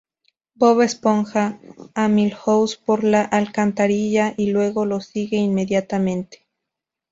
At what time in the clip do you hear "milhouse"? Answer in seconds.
2.07-2.75